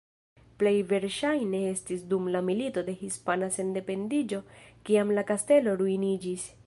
[0.61, 4.41] Plej verŝajne estis dum la Milito de Hispana Sendependiĝo
[4.89, 6.53] kiam la kastelo ruiniĝis.